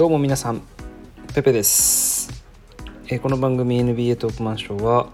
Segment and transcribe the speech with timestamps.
[0.00, 0.62] どうも皆さん
[1.34, 2.42] ペペです、
[3.08, 5.10] えーこの番組 NBA トークマンショーは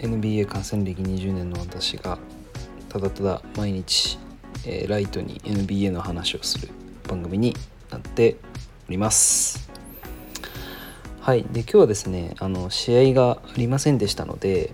[0.00, 2.18] NBA 観戦歴20年の私が
[2.88, 4.18] ただただ毎日、
[4.66, 6.70] えーライトに NBA の話をする
[7.08, 7.54] 番組に
[7.88, 8.34] なって
[8.88, 9.70] おります。
[11.20, 11.44] はい。
[11.44, 14.72] で今日はですねあの試合がありませんでしたので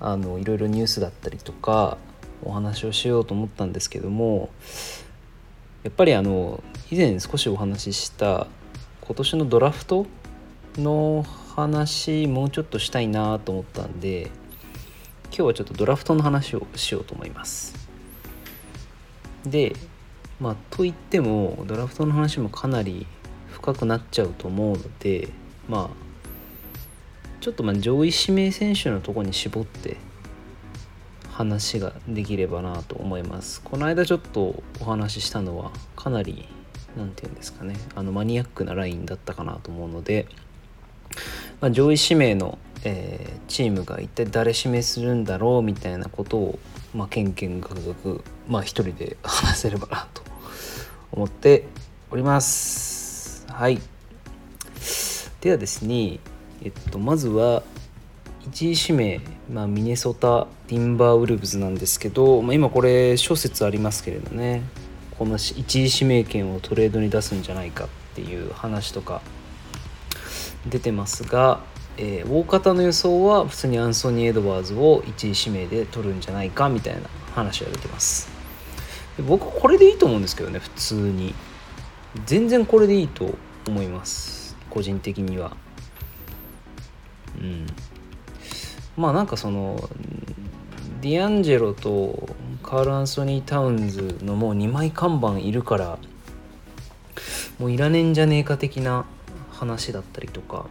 [0.00, 1.96] あのいろいろニュースだったりとか
[2.42, 4.50] お話をしようと思ったんですけども
[5.82, 8.46] やっぱりあの以前少しお話しした
[9.00, 10.06] 今年のドラフト
[10.76, 11.24] の
[11.56, 14.30] 話もうちょっとしたいなと思ったんで
[15.26, 17.74] 今日はちょっとドラフトの話をしようと思います。
[19.46, 19.74] で
[20.38, 23.06] まあといってもドラフトの話もかなり
[23.50, 25.30] 深くなっちゃうと思うので
[25.68, 29.96] まあちょっとまあ上位指名選手のとこに絞って
[31.30, 33.62] 話ができればなと思います。
[33.62, 36.46] この間ちょっとお話ししたのはかなり
[36.96, 37.76] 何て言うんですかね。
[37.94, 40.26] あのマニアックなラインだったかなと思うので、
[41.60, 46.58] まあ、上位指名の、えーチームが一体誰指名するんだろうみたいなことを、
[46.94, 50.22] まあ、けんけんがくがくまあ一人で 話せればなと
[51.12, 51.66] 思って
[52.10, 53.46] おります。
[53.48, 53.80] はい。
[55.40, 56.18] ではですね
[56.62, 57.62] えっとまずは
[58.50, 59.20] 1位指名、
[59.52, 64.62] まあ、ミネソタ・ティンバーウルブズなんですけど、まあ、今これ諸説ありますけれどね。
[65.18, 69.22] この1位指名権をトレードに出すんじゃないかっていう話とか
[70.66, 71.60] 出てますが、
[71.96, 77.02] えー大方の予想は普通にアンソニー・エドワーズを1位指名で取るんじゃないかみたいな
[77.34, 78.28] 話が出てます。
[79.28, 81.34] 僕これでいいと思うんですけどね普通に。
[82.26, 84.56] 全然これでいいと思います。
[84.70, 85.56] 個人的には。
[87.40, 87.66] うん。
[88.96, 89.88] まあなんかその
[91.00, 92.28] ディアンジェロと
[92.64, 95.98] カール・アンソニー・タウンズのもう2枚看板いるから
[97.58, 99.04] もういらねえんじゃねえか的な
[99.52, 100.66] 話だったりとか。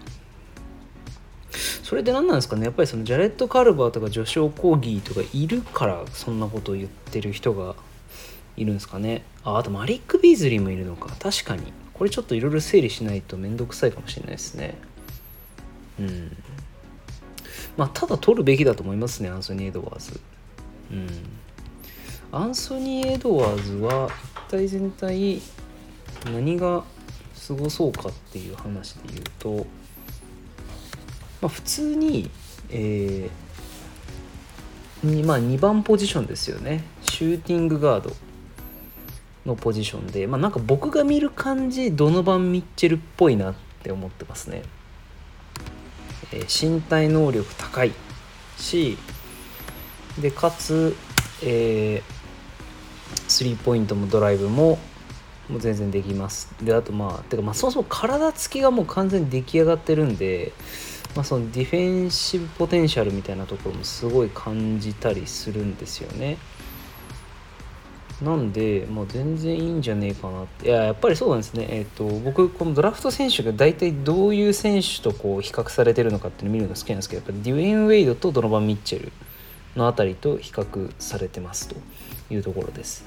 [1.84, 2.66] それで何なんですかね？
[2.66, 7.76] やっぱりそのジャレット・カルバーとかジョシュ・オコーギーとかいるからそんなことを言ってる人が
[8.58, 9.24] いるんですかね？
[9.44, 11.16] ああとマリック・ビーズリーもいるのか。
[11.20, 11.72] 確かに。
[11.94, 14.76] これちょっといろいろ整理しないと面倒くさいかもしれないですね。
[16.00, 16.36] うん。
[17.78, 20.20] まあただ取るべきだと思いますねアンソニー・エドワーズ。
[20.92, 21.08] うん。
[22.36, 24.10] アンソニー・エドワーズは
[24.48, 25.40] 一体全体
[26.26, 26.84] 何が
[27.36, 29.68] すごそうかっていう話で言うと、
[31.42, 32.32] まあ、普通に、
[32.72, 36.84] えーにまあ、2番ポジションですよね。
[37.04, 38.16] シューティングガード
[39.46, 44.64] のポジションで、まあ、なんか僕が見る感じドノバン・ミッチェルっぽいなって思ってますね、
[46.32, 47.92] えー身体能力高い
[48.58, 48.98] し
[50.20, 50.96] でかつ、
[51.44, 52.23] えー
[53.34, 54.78] スリーポイントもドライブも
[55.50, 56.54] もう全然できます。
[56.62, 60.54] であとまあてかまあそもそも体つきがもう完全に出来上がってるんで、
[61.16, 66.38] まあ、そのディフェンシブポテンシャルみたいなところもすごい感じたりするんですよね。
[68.22, 70.68] なんで、まあ、全然いいんじゃねえかなって。
[70.68, 71.68] いややっぱりそうなんですね。
[71.70, 79.12] えっ、と僕このドラフト選手が大体どういう選手とこう比較されてるのかっていうのを見るの好きなんですけどやっぱデュエン・ウェイドとドノバン・ミッチェル
[79.76, 81.76] のあたりと比較されてますと
[82.32, 83.06] いうところです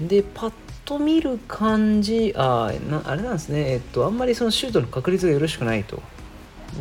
[0.00, 0.52] でパッ
[0.84, 3.72] と見る感じあなあれなんですね。
[3.72, 6.02] えっとあんまりそのシュートの確率がよろしくないと。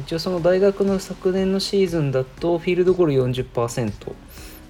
[0.01, 4.13] 一応その大学の昨年のシーズンだとフィールドゴール40%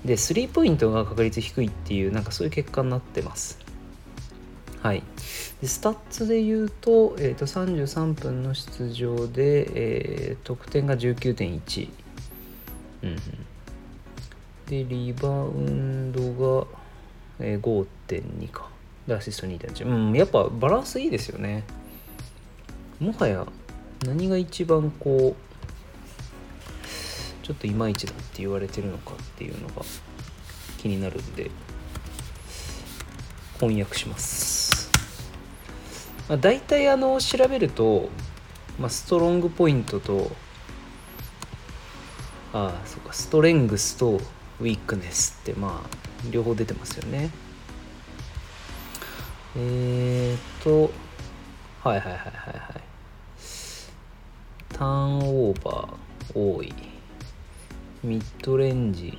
[0.05, 3.59] でスリーポイントが確率低いっていうなんかそういう結果になってます。
[4.81, 5.03] はい。
[5.61, 11.89] でスタッツで言うと,、えー、と33分の出場で、えー得点が19.1、
[13.03, 13.15] うん、
[14.67, 16.67] でリバウンドが、
[17.39, 18.69] えー5.2か。
[19.07, 21.63] でアシスト2.1うんやっぱバランスいいですよね。
[22.99, 23.45] もはや
[24.05, 25.49] 何が一番こう
[27.45, 29.81] ちょっといまいちだって言われてるのかっていうのが
[30.77, 31.49] 気になるんで
[33.59, 34.91] 翻訳します、
[36.27, 38.09] まあ、大体あの調べると、
[38.77, 40.31] まあ、ストロングポイントと
[42.53, 44.19] ああそうかストレングスと
[44.59, 47.29] ウィークネスってまあ両方出てますよね。
[49.57, 50.91] えー、っと
[51.83, 52.81] はいはいはいはいはい。
[54.69, 56.73] ターンオーバー多い。
[58.03, 59.17] ミッドレンジ。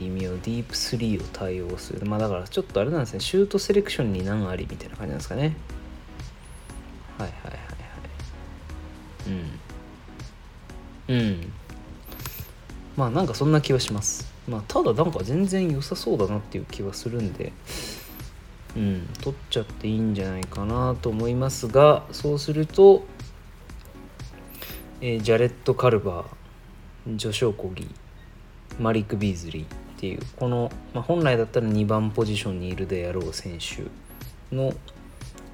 [0.00, 0.30] 微妙。
[0.30, 2.06] ディープスリーを対応する。
[2.06, 3.20] まあだからちょっとあれなんですね。
[3.20, 5.56] シュートセレクションに何ありみたいな感じなんですかね。
[7.18, 7.58] はいはいはいは
[9.26, 9.38] い。
[11.08, 11.16] うん。
[11.16, 11.52] うん。
[12.96, 14.37] まあなんかそんな気はします。
[14.48, 17.52] まあただなんか全然良さそうだなっていう気はするんで
[18.76, 23.04] うん取っちゃっていいんじゃないかなと思いますがそうすると、
[25.00, 27.88] えー、ジャレット・カルバージョショー・コギ
[28.78, 29.66] マリック・ビーズリーっ
[30.00, 33.84] ていうこの、まあ、本来だったら2番ポジションにいるであろう選手
[34.54, 34.72] の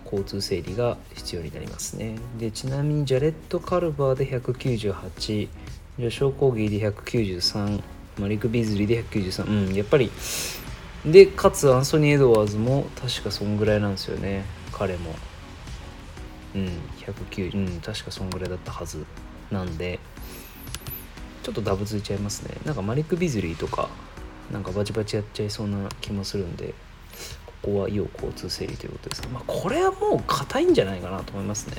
[0.05, 2.17] 交通整理が必要になりますね。
[2.38, 7.82] でちなみにジャレット・カルバーで198ジョショー・コギーで193
[8.19, 10.11] マリック・ビズリーで193うんやっぱり。
[11.05, 15.15] でかつアンソニー・エドワーズも確かそんぐらいなんですよね彼も。
[16.55, 16.69] うん
[16.99, 19.05] 190うん確かそんぐらいだったはず
[19.51, 19.99] なんで。
[21.43, 22.57] ちょっとダブついちゃいますね。
[22.65, 23.91] なんかマリック・ビズリーとか
[24.51, 26.75] なんかバチバチやっちゃいそうな気もするんで
[27.47, 31.77] ここは要交通整理ということですが、まあ、これはもう硬いんじゃないかなと思いますね、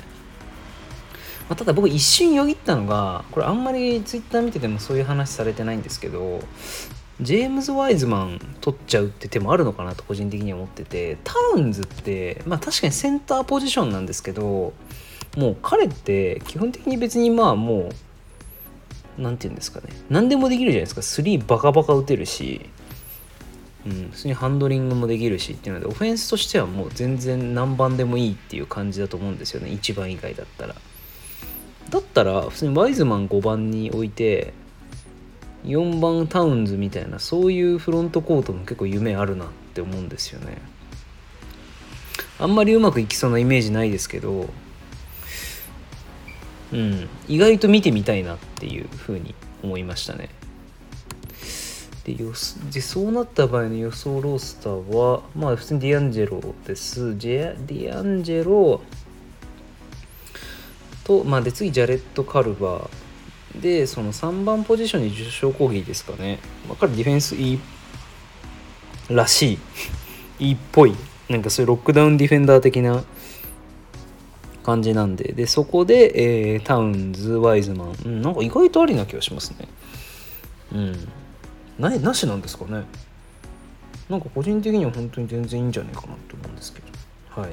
[1.48, 6.40] まあ、ただ僕一瞬よぎったのがこれあんまりツイッター見ててもそういう話されてないんですけど
[7.20, 14.74] ジェームズ・ワイズマン取っちゃうって手もあるのかなと個人的には思っててタウンズってまあ確かにセンターポジションなんですけど
[15.36, 17.90] もう彼って基本的に別にまあも
[19.18, 21.00] う何て言うんですかね何でもできるじゃないですか。
[21.00, 22.68] 3バカバカ打てるし、
[23.86, 29.70] うん、普通にハンドリングもできるしっていうのでオフェンスとしてはもう全然何番でもいいっていう感じだと思うんですよね。
[29.70, 30.74] 1番以外だったら。
[31.90, 34.52] だったら普通にワイズマン5番に置いて
[35.64, 40.58] 4番タウンズみたいなそういうフロントコートも結構夢あるなって思うんですよね。
[42.38, 44.50] あんまりうまくいきそうなイメージないですけど
[46.72, 50.28] うん意外と見てみたいなっていうふうに思いましたね。
[52.04, 52.32] でよ
[52.72, 57.18] でそうなった場合の予想ロースターはまあ普通にディアンジェロです。
[57.18, 58.80] ディアンジェロ
[61.06, 62.88] とまあで次ジャレット・カルバー。
[63.60, 67.60] でその3番ポジションに受賞講義ですかね、まあ、彼ディフェンスいい
[69.08, 69.58] らしい。
[70.48, 70.94] いいっぽい。
[71.28, 73.04] なんかそういうロックダウンディフェンダー的な
[74.64, 75.32] 感じなんで。
[75.32, 79.68] でそこで、えー、タウンズワイズマン、うん、なんか意外とありな気がしますね。
[80.72, 81.08] うん。
[81.78, 82.84] ななしなんですかね。
[84.10, 87.40] なんか個人的には本当に全然いいんじゃないかなと思うんですけど。
[87.40, 87.52] はい。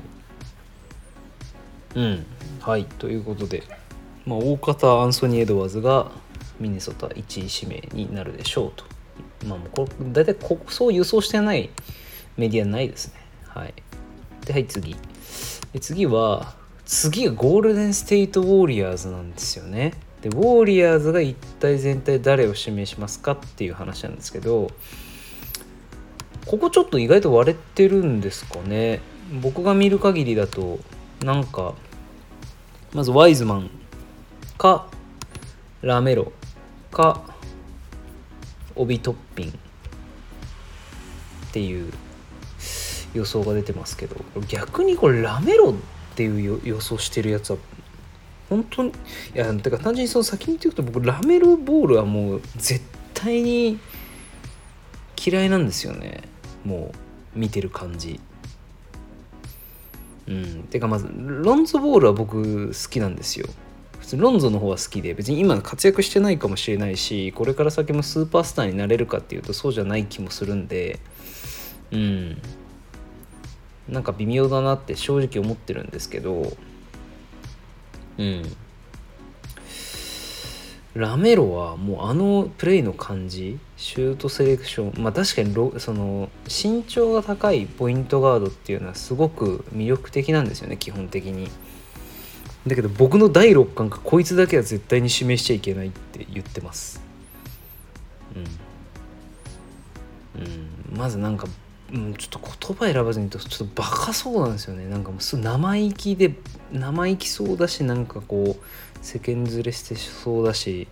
[1.96, 2.26] うん
[2.60, 3.64] はいということで
[4.26, 6.12] まあ、大方アンソニー・エドワーズが
[6.60, 8.86] ミネソタ1位指名になるでしょうと。
[9.46, 11.70] まあ、もうこれ大体こそう輸送してない
[12.38, 13.20] メディアないですね。
[13.48, 13.74] はい。
[14.46, 14.96] で、はい次。
[15.74, 16.56] で次は、
[16.86, 19.94] 次がゴールデンステイト・ウォーリアーズなんですよね。
[20.22, 24.70] で、ウォーリアーズが一体全体誰を指名しますかっていう話なんですけど、
[26.46, 29.02] ここちょっと意外と割れてるんですかね。
[29.42, 30.80] 僕が見る限りだと、
[31.24, 31.74] なんか、
[32.94, 33.70] まずワイズマン
[34.58, 34.88] か
[35.82, 36.32] ラメロ
[36.92, 37.22] か
[38.76, 39.50] オビトッピン。
[39.50, 39.54] っ
[41.54, 41.94] ていう
[43.14, 44.16] 予想が出てますけど
[44.48, 45.74] 逆にこれラメロっ
[46.16, 47.58] ていう予想してるやつは
[48.50, 48.94] 本当にい
[49.36, 53.78] やてか単純にその先に言っておくと僕ラメロボールはもう絶対に
[55.24, 56.22] 嫌いなんですよね。
[56.66, 56.92] も
[57.36, 58.20] う見てる感じ。
[60.28, 60.64] うん。
[60.64, 63.48] てかまずロンズボールは僕好きなんですよ。
[64.00, 71.00] 普通ロンゾの方は好きで別に今活躍してないかもしれないしこれから先もスーパースターになれるかっていうとそうじゃない気もするんで
[71.92, 72.42] うん。
[73.88, 76.52] なんか微妙だなって正直思ってるんですけど
[78.18, 78.44] うん。
[80.96, 91.50] ラメロはもうあのプレイの感じシュートセレクションまあ確かにその身長が高いポイントガードっていうのはすごく魅力的なんですよね基本的に。
[92.68, 97.02] だけど僕の第6巻かこいつだけは絶対に指名しちゃいけないって言ってます。
[100.36, 101.48] うん、うん、まずなんか、
[101.92, 104.88] うん、ちょっと言葉選ばずに言うとちょっとバカそうなんですよね。
[104.88, 106.36] なんかもうす生意気で
[106.72, 110.88] 生意気そうだしなんかこう世間連れしてそうだし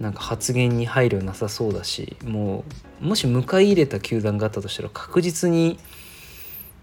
[0.00, 2.64] なんか発言に配慮なさそうだしも
[3.00, 5.78] うもし迎え入れた球団があったとしたら確実に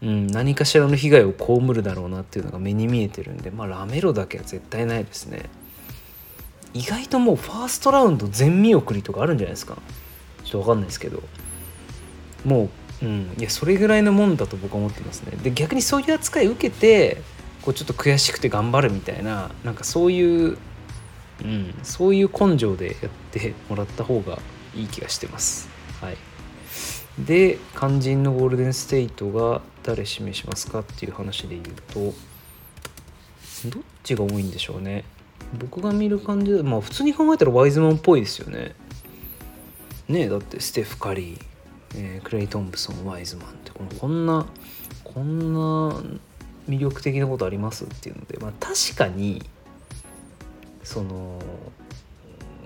[0.01, 5.49] うん、何かしらの被害を被るだろうなっていうのが目に見えてるんで、まあ、ラメロだけは絶対ないですね。
[6.73, 9.77] 意外ともうファーストラウンド全見送りとかあるんじゃないですか。
[10.43, 11.23] ちょっと分かんないですけど。
[12.43, 12.69] も
[13.01, 15.37] う、うん、いやそれぐらいのもんだと僕は思ってますね。
[15.41, 17.21] で逆にそういう扱い受けて
[17.65, 20.57] こうちょっと悔しくて頑張るみたいななんかそういう、
[21.43, 24.39] うん、そういう根性でやってもらった方が
[24.75, 25.67] いい気がしてます。
[26.01, 26.17] はい。
[27.19, 31.99] で肝心のゴールデンステイトが誰指名しますかっていう話で言うと
[33.69, 35.05] どっちが多いんでしょうね。
[35.57, 38.75] 僕が見る感じでまあ普通に考えたらワイズマンっぽいですよね。
[40.07, 41.55] ねえだってステフ・カリー
[41.97, 44.45] えー、クレイ・トンプソンワイズマンってこのこんな
[45.03, 46.03] こんな
[46.67, 47.85] 魅力的なことあります？
[47.85, 49.43] っていうので、まあ、確かに
[50.83, 51.39] その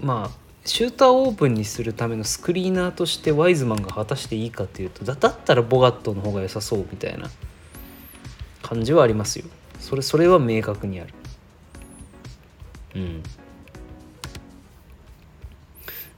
[0.02, 7.30] まあシューターオープンにするためのスクリーナーとしてワイズマンが果たしていいかっていうとだだったらボガットの方が良さそうみたいな
[8.62, 9.46] 感じはありますよ。
[9.80, 11.14] それそれは明確にある。
[12.96, 13.24] うん。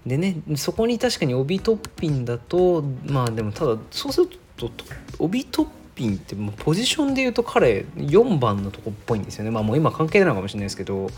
[0.05, 4.71] でねそこに確かに帯トッピンだとまあでもただそうすると
[5.19, 9.51] 帯トッピンってもうポジションでいうと彼4番のとこっぽいんですよね。
[9.51, 11.09] まあもう今関係ないのかもしれないですけど、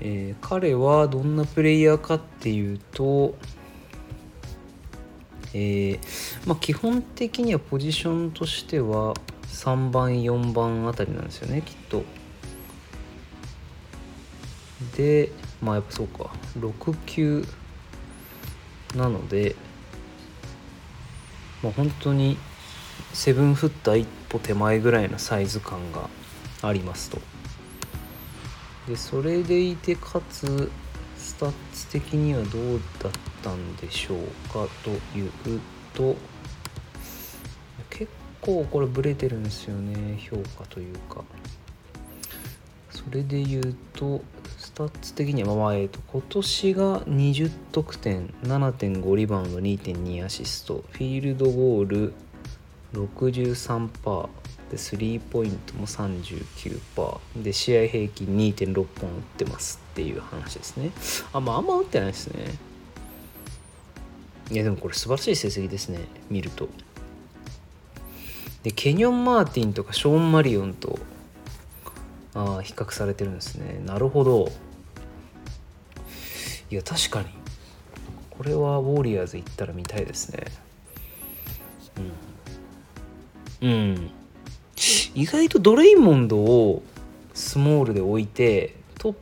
[0.00, 3.34] えー、彼はどんなプレイヤーかっていうと
[5.58, 5.98] えー、
[6.46, 9.14] まあ、基本的にはポジションとしては
[9.46, 12.04] 3番4番あたりなんですよねきっと。
[14.98, 16.30] でまあやっぱそうか。
[16.58, 17.46] 6級
[18.94, 19.56] なので
[21.62, 22.36] まあ本当に
[23.16, 26.10] セブンフッター一歩手前ぐらいのサイズ感が
[26.60, 27.18] ありますと。
[28.86, 30.70] でそれでいてかつ
[31.16, 34.18] スタッツ的にはどうだったんでしょう
[34.52, 35.30] かという
[35.94, 36.14] と
[37.88, 41.24] 結構これブレてるんですよね評価というか。
[42.90, 44.20] それで言うと
[44.58, 52.14] スタッツ的には、まあえー、と今年が20得点7.5リバウンド2.2アシストフィールドゴール
[52.92, 54.28] 63%
[54.70, 60.90] でスリーポイントも39%で試合平均2.6本打ってますっていう話ですね。
[61.32, 62.54] あまああんま打ってないですね。
[64.50, 66.00] いやでもこれ素晴らしい成績ですね。
[66.30, 66.68] 見ると。
[68.62, 70.98] でケニョン・マーティンとかショーン・マリオンと
[72.34, 73.80] あ比較されてるんですね。
[73.84, 74.50] なるほど。
[76.70, 77.28] いや確かに。
[78.30, 80.44] これはウォリアーズ行ったら見たいですね。
[83.66, 84.10] うん、
[85.16, 86.84] 意外とドレイモンドを
[87.34, 89.16] スモールで置いてと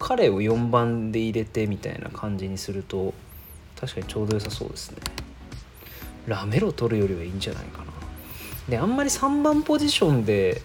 [0.00, 3.14] 彼を4番で入れてみたいな感じにすると
[3.80, 4.98] 確かにちょうど良さそうですね。
[6.26, 7.84] ラメロ取るよりはいいんじゃないかな。
[8.68, 10.62] であんまり3番ポジションで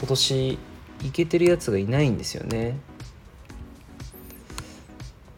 [0.00, 0.58] 今年
[1.04, 2.80] いけてるやつがいないんですよね。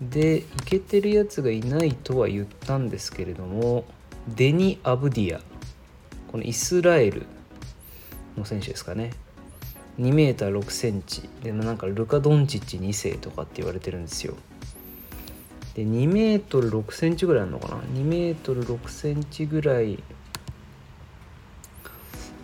[0.01, 3.85] でいけてるやつがいないとは言ったんですけれども
[4.29, 5.50] デニ・アブディア。
[6.31, 7.27] このイスラエル
[8.37, 9.11] の選手ですかね。
[9.99, 11.29] 2メーター6センチ。
[11.43, 14.35] でなんかルカ・ドンチッチ2世とかって言われてるんですよ。
[15.75, 17.77] で2メートル6センチぐらいあるのかな。
[17.79, 20.03] 2メートル6センチぐらい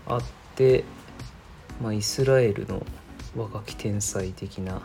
[0.06, 0.22] あっ
[0.56, 0.84] て
[1.80, 2.84] まあイスラエルの
[3.36, 4.82] 若き天才的な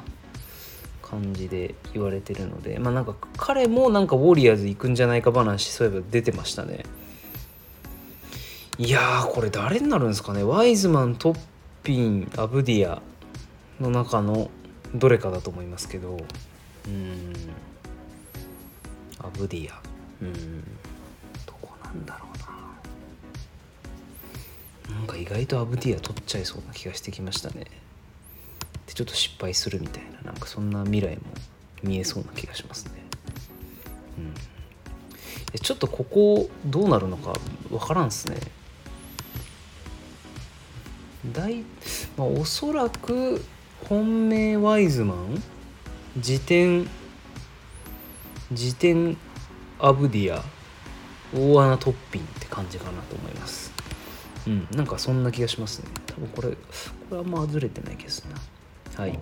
[1.02, 6.84] 感じで言われてるのでまあなんか彼もなんかウォリアーズ行くんじゃないか話そういえば出てましたね。
[8.78, 10.44] いやこれ誰になるんですかね。
[10.44, 11.40] ワイズマントッ
[11.84, 13.02] ピンアブディア
[13.80, 14.50] の中の
[14.96, 16.18] どれかだと思いますけど。
[16.88, 17.34] うん。
[19.20, 19.80] アブディア。
[20.22, 20.64] うん。
[21.46, 22.38] どこなんだろう
[24.90, 24.96] な。
[24.96, 27.66] なんか意外とアブディア取っちゃいそうな気がしてきましたね。
[28.88, 31.22] でちょっと失敗するみたいななんかそんな未来も
[31.84, 32.92] 見えそうな気がしますね。
[34.18, 37.34] うん、ちょっとここどうなるのか
[37.70, 38.38] 分からんっすね。
[41.26, 41.64] 大
[42.18, 43.44] まあ、おそらく
[43.88, 45.42] 本命ワイズマン
[46.18, 46.88] 辞典
[48.52, 49.18] 辞典
[49.80, 50.44] アブディア
[51.34, 53.72] 大穴トッピンって感じかなと思います。
[54.48, 55.90] うんなんかそんな気がしますね。
[56.08, 56.58] 多分これこ
[57.12, 59.04] れはあんまずれてない気がするな。
[59.04, 59.18] はい。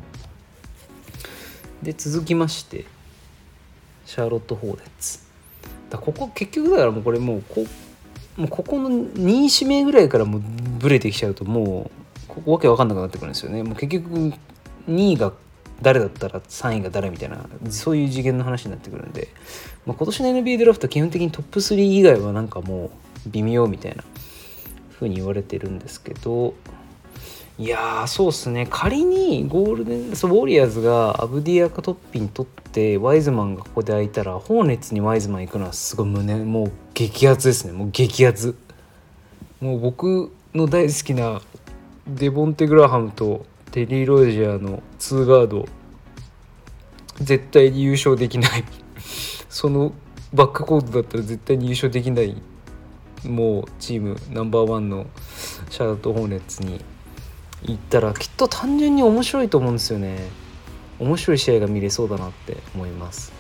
[1.84, 2.86] で続きまして
[4.06, 5.20] シャーロット・ホーレッツ。
[5.90, 7.66] だここ結局だからもうこれもうこ
[8.40, 10.42] もうここの2位指名ぐらいからもう
[10.80, 13.64] ブレてきちゃうともうここわけわかんなくなってくるんですよね。
[13.64, 14.34] もう結局
[14.88, 15.34] 2位が
[15.82, 19.28] 誰だったら3位が誰みたいなそういう次元の話になってくるんで、
[19.86, 24.04] まあ、今年の NBA ドラフト基本的にトップ3以外はなんかもう微妙みたいな
[24.96, 26.54] 風に言われてるんですけど。
[27.58, 28.68] いやそうっすね。
[28.70, 37.72] 仮にゴールデンウォリアーズがアブディアカトッピン取ってワイズマンがここで空いたらホーネッツにワイズマン行くのはすごい胸もう激アツですね。
[37.72, 38.58] もう激アツ。
[39.62, 41.42] もう僕の大好きな
[42.06, 45.66] デボンテ・グラハムとテリー・ロイジャーの2ガード
[47.22, 48.66] 絶対に優勝できない。
[49.48, 49.94] その
[50.34, 52.36] バックコートだったら絶対に優勝できない。
[53.24, 55.08] もうチームナンバーワンの
[55.70, 56.84] シャーロット・ホーネッツに
[57.64, 60.18] 行ったらきっと単純に面白いと思うんですよね。
[61.00, 63.32] 面白い試合が見れそうだなって思います。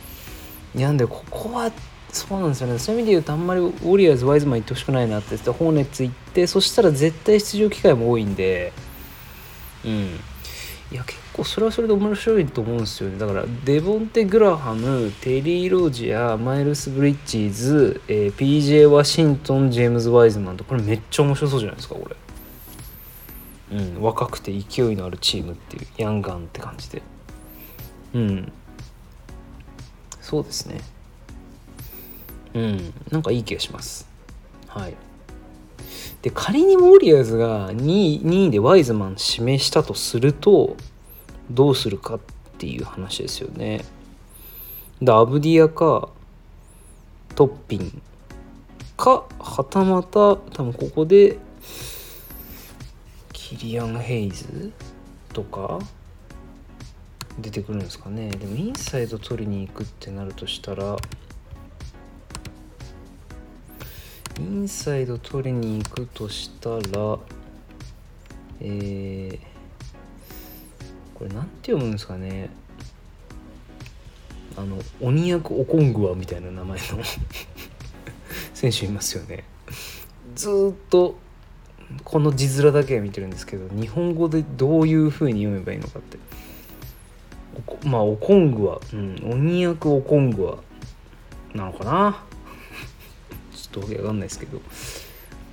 [0.74, 1.74] なんでここは
[2.12, 2.80] そうなんですよね。
[2.80, 8.74] そういう意味で言うとあんまりウォリアーズワイズマン行ってほしくないなって言ってホーネッツ行ってそしたら絶対出場機会も多いんで
[9.86, 10.20] うん。
[10.92, 13.20] いや結構それはそれで面白いと思うんですよね。
[13.20, 22.16] だからデボンテ・グラハムテリー・ロージアマイルス・ブリッジーズ、えー、PJ ワシントンジェームズ・ワイズマンとこれめっちゃ面白そうじゃないですかこれ。
[23.78, 24.02] うん。
[24.02, 27.04] 若くて勢いのあるチームっていうヤンガンって感じで。
[28.16, 28.52] うん。
[30.22, 30.82] そうですね。
[32.54, 32.94] うん。
[33.12, 34.08] なんかいい気がします。
[34.68, 34.96] はい。
[36.22, 40.76] で仮にウォリアーズが2位 ,2 位でワイズマン指名したとすると
[41.50, 42.20] どうするかっ
[42.58, 43.86] ていう話ですよね。
[45.02, 46.10] でアブディアか
[47.36, 48.02] トッピン
[48.98, 51.38] かはたまた多分ここで
[53.32, 54.74] キリアン・ヘイズ
[55.32, 55.80] とか
[57.40, 58.30] 出てくるんですかね。
[58.30, 60.98] でもインサイド取りに行くってなるとしたら
[64.40, 67.20] インサイド取りに行くとしたら
[68.62, 72.50] えー、これなんて読むんですかね。
[74.58, 77.04] あの鬼役オコングワみたいな名前の
[78.54, 79.46] 選手いますよね。
[80.36, 81.18] ずっと
[82.04, 86.18] この字面だけは見てるんですけど日本語でどういう風に読めばいいのかって。
[87.86, 90.58] まあオコングワ、うん、鬼役オコングワ
[91.54, 92.24] なのかな。
[93.72, 94.62] ちょっとわかんないですけど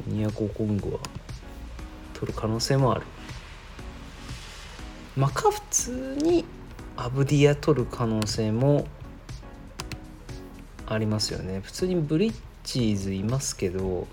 [0.08, 0.98] 鬼役オコングワ
[2.14, 3.02] 取る可能性もある。
[5.16, 6.44] まあか普通に
[6.96, 8.86] アブディア取る可能性も
[10.86, 11.60] ありますよね。
[11.62, 14.06] 普通にブリッジーズいますけど、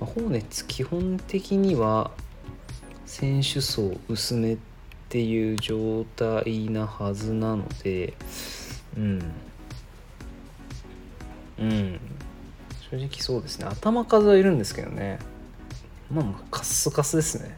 [0.00, 2.10] まあ、ホーネッツ基本的には
[3.06, 4.58] 選手層薄めっ
[5.08, 8.14] ていう状態なはずなので
[8.96, 9.32] うん。
[11.58, 12.00] うん。
[12.90, 13.66] 正直そうですね。
[13.66, 15.18] 頭数はいるんですけどね。
[16.10, 17.56] まあカッスカスですね。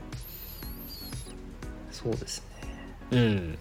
[1.92, 2.42] そうです
[3.10, 3.18] ね。
[3.18, 3.58] うん。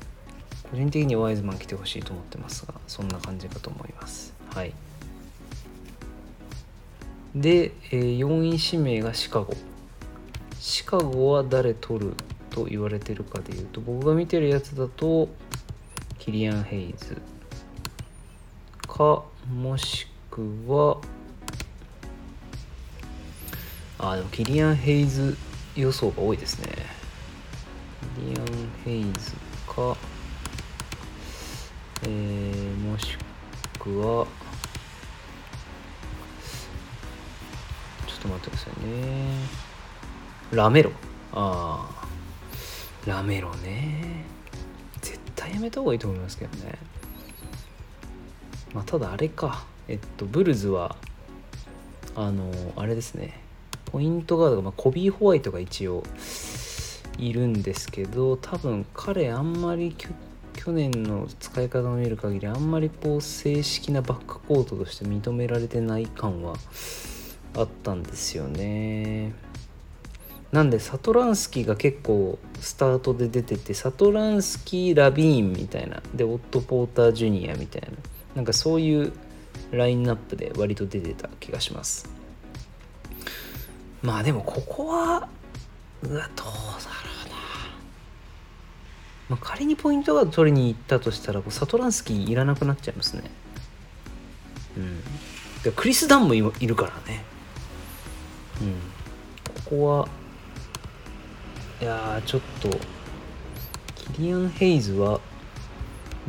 [0.72, 4.34] 個人的にワイズマン来てほしいと思ってますがそんな感じかと思います。
[4.54, 4.74] はい。
[7.36, 9.54] で、えー、4位指名がシカゴ。
[10.60, 12.14] シカゴは誰取る
[12.50, 15.30] と言われてるかでいうと僕が見てるやつだと
[16.18, 17.22] キリアン・ヘイズ。
[18.88, 20.98] かもしくは
[24.00, 25.36] あでもキリアン・ヘイズ
[25.76, 26.70] 予想が多いですね。
[28.16, 28.46] キリアン・
[28.86, 29.32] ヘイズ
[29.68, 29.98] か。
[32.04, 33.18] えー、もし
[33.80, 34.28] くは
[38.06, 38.98] ちょっと待ってくださいね。
[40.52, 40.92] ラメロ。
[41.34, 42.08] ああ
[43.10, 44.24] ラメロね。
[45.02, 46.78] 絶対やめた方がいいと思いますけどね。
[48.74, 49.66] まあただあれか。
[49.88, 50.96] えっとブルズは
[52.16, 53.47] あのあれですね。
[53.98, 56.04] ポイントガードが、まあ、コビー・ホワイトが一応
[57.18, 59.96] いるんですけど多分彼あんまり
[60.54, 66.58] 去年の使い方を見る限りあんまりこう正式なバックコートとして認められてない感は
[67.56, 69.34] あったんですよね。
[70.52, 77.88] なんでサトランスキーが結構スタートで出ててサトランスキーラビーンみたいなでオット・ポーター・ジュニアみたいな
[78.36, 79.12] なんかそういう
[79.72, 82.17] ラインナップで割と出てた気がします。
[84.02, 85.28] まあでもここは
[86.04, 86.50] うわどうだろ
[87.26, 87.36] うな、
[89.30, 93.24] まあ、仮にポイントガード取りに行ったとしたらサトランスキーいらなくなっちゃいますね。
[94.78, 95.02] うん。
[95.64, 97.24] でクリス・ダンもいるからね。
[98.62, 98.74] うん。
[99.66, 100.08] ここは
[101.82, 102.70] いやちょっと
[104.14, 105.20] キリアン・ヘイズは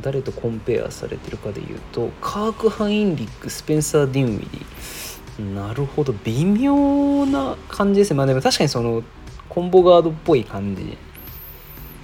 [0.01, 6.13] 誰と compare されてるかでいうとカーク・ハインリックスペンサー・ディンウィディなるほど。
[6.25, 8.17] 微妙な感じですね。
[8.17, 9.03] まあでも確かにその
[9.49, 10.97] コンボガードっぽい感じ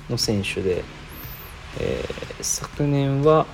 [0.08, 0.84] の選手で、
[1.80, 3.46] えー、昨年は、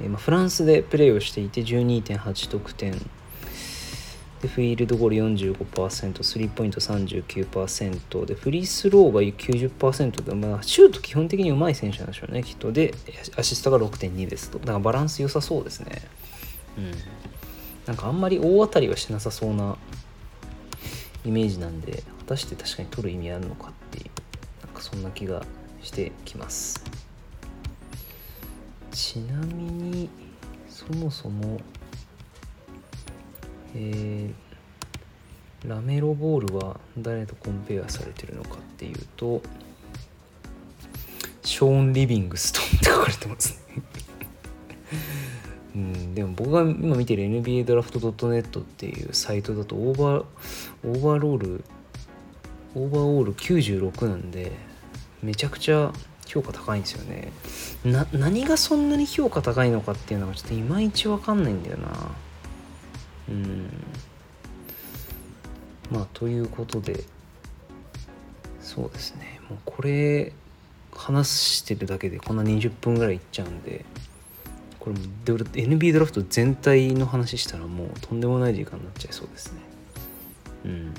[0.00, 2.92] えーま、フランスでプレーをしていて12.8得点。
[4.42, 12.72] でフィールドゴール45%スリーポイント39%でフリースローが90%で、まあ、シュート基本的にうまい選手なんでしょうねきっと。
[12.72, 12.92] で
[13.36, 14.58] アシストが6.2ですと。
[14.58, 16.02] だからバランス良さそうですね。
[16.76, 17.31] うん。
[17.86, 19.76] なんかあんまり大当たりはしなさそうな
[21.24, 25.44] イメージなんで果たして確かに取る意味あるのかっていうなんかそんな気が
[25.82, 26.84] してきます。
[28.92, 30.08] ちなみに
[30.68, 31.60] そもそも
[33.74, 39.40] えー、ラメロボールは誰とコンペアされてるのかっていうと
[41.42, 43.82] ショーン・リビングストンって書かれてますね。
[45.74, 50.24] うん、でも僕が今見てる NBA ドラフト .net っていうサイトだとオーバー
[50.84, 51.64] overall
[52.74, 54.52] overall 96なんで
[55.22, 55.92] めちゃくちゃ
[56.26, 57.32] 評価高いんですよね。
[57.84, 61.88] な何がそんなに評価高いのかっていうのがちょっといまいちわかんないんだよな。
[63.28, 63.68] うん。
[65.90, 67.04] まあということで
[68.60, 69.40] そうですね。
[69.50, 70.32] もうこれ
[70.94, 73.84] 話してるだけでこんな20分ぐらいいっちゃうんで
[74.82, 79.60] これ NB ドラフト全体の話したらもうとんでもない時間になっちゃいそうですね。
[80.64, 80.94] うん。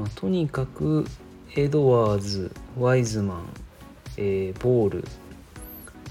[0.00, 1.04] まあとにかく
[1.54, 3.48] エドワーズワイズマン、
[4.16, 5.04] えー、ボール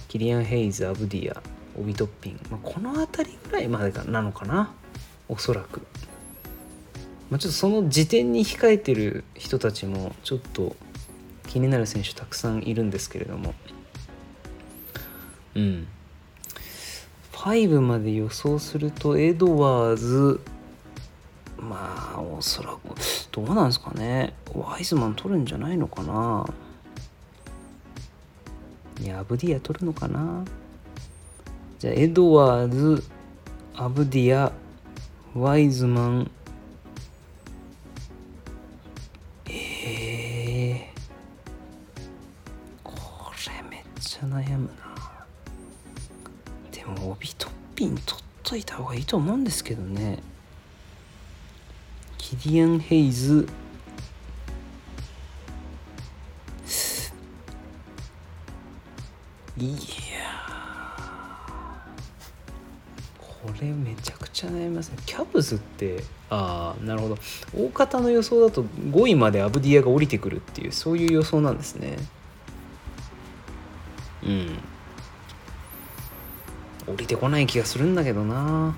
[0.08, 1.42] キリアン・ヘイズアブディア
[1.76, 4.72] オビトッピン、まあ、この辺りぐらいまでなのかな。
[5.30, 5.82] おそらく、
[7.32, 10.76] まあ、ちょっとその時点に控えてる人たちもちょっと
[11.48, 13.56] 気になる選手たくさんいるんですけれども。
[15.56, 15.88] うん。
[17.34, 20.40] 5まで予想するとエドワーズ
[21.58, 22.80] まあおそらく
[23.32, 24.34] どうなんですかね。
[24.54, 26.48] ワイズマン取るんじゃないのかな。
[29.02, 30.44] いやアブディア取るのかな。
[31.80, 33.04] じゃあエドワーズ
[33.76, 34.52] アブディア
[35.34, 36.32] ワイズマン
[47.82, 50.20] ピン取っといた方がいいと思うんですけどね。
[52.20, 53.48] キリアン・ヘイズ。
[59.58, 59.80] いや
[63.18, 64.98] これめちゃくちゃ悩みますね。
[65.08, 67.18] キャブズってああなるほど。
[67.58, 71.98] 大方の予想だと5位までアブディアが降りてくるっていうそういう予想なんですね。
[74.22, 74.71] うん。
[76.92, 78.76] 降りてこない気がするんだけどな。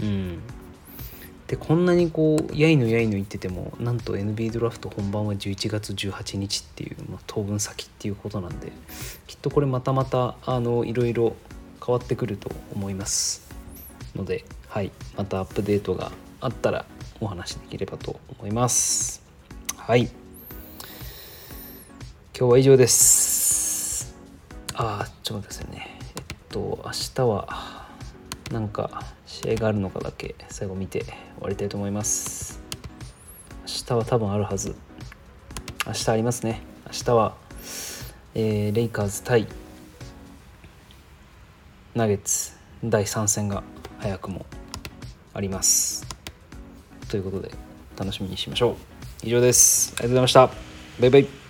[0.00, 0.38] うん。
[1.46, 8.72] でこんなにこうやいのやいの言っててもなんと NBA ドラフト本番は11月18日っていう、まあ、当分先っていうことなんで
[9.26, 11.36] きっとこれまたまたあのいろいろ
[11.84, 13.46] 変わってくると思います
[14.16, 14.90] のではい。
[15.18, 16.86] またアップデートがあったら
[17.20, 19.22] お話できればと思います。
[19.76, 20.04] はい。
[22.34, 24.14] 今日は以上です。
[24.72, 26.01] ああちょっとですねえっ
[26.52, 27.48] と明日は
[28.52, 32.60] なんか試合があるのかだけ最後見て終わりたいと思います。
[33.62, 34.76] 明日は多分あるはず。
[35.86, 36.60] 明日ありますね。
[36.86, 37.34] 明日は、
[38.34, 39.48] えー、レイカーズ対
[41.94, 42.52] ナゲッツ
[42.84, 43.64] 第3戦が
[43.98, 44.44] 早くも
[45.32, 46.06] あります。
[47.08, 47.50] ということで
[47.96, 48.76] 楽しみにしましょう。
[49.26, 49.94] 以上です。
[49.98, 50.50] ありがとうございました。
[51.00, 51.41] バイバイ。